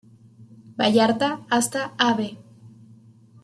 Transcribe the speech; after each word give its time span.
Vallarta" 0.79 1.29
hasta 1.51 1.83
"Av. 2.09 2.21